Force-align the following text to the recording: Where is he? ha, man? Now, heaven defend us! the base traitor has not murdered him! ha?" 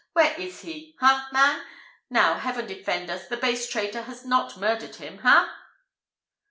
Where 0.13 0.33
is 0.39 0.61
he? 0.63 0.95
ha, 0.99 1.29
man? 1.31 1.61
Now, 2.09 2.39
heaven 2.39 2.65
defend 2.65 3.11
us! 3.11 3.27
the 3.27 3.37
base 3.37 3.69
traitor 3.69 4.01
has 4.01 4.25
not 4.25 4.57
murdered 4.57 4.95
him! 4.95 5.19
ha?" 5.19 5.55